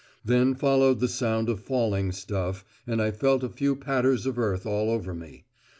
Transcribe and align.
Then 0.25 0.55
followed 0.55 0.99
the 0.99 1.07
sound 1.07 1.47
of 1.47 1.59
falling 1.59 2.11
stuff, 2.11 2.65
and 2.87 2.99
I 2.99 3.11
felt 3.11 3.43
a 3.43 3.49
few 3.49 3.75
patters 3.75 4.25
of 4.25 4.39
earth 4.39 4.65
all 4.65 4.89
over 4.89 5.13
me. 5.13 5.43